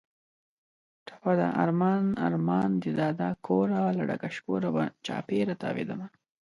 [1.07, 6.07] ټپه ده: ارمان ارمان دې دادا کوره، له ډکه شکوره به چاپېره تاوېدمه